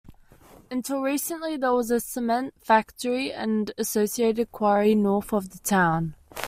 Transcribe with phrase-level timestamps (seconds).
[0.71, 6.15] Until recently there was a cement factory and associated quarry north of the town.